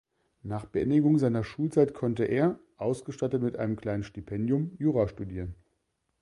Nach 0.41 0.65
Beendigung 0.65 1.19
seiner 1.19 1.43
Schulzeit 1.43 1.93
konnte 1.93 2.23
er, 2.23 2.57
ausgestattet 2.77 3.43
mit 3.43 3.57
einem 3.57 3.75
kleinen 3.75 4.01
Stipendium, 4.03 4.71
Jura 4.79 5.07
studieren. 5.07 5.53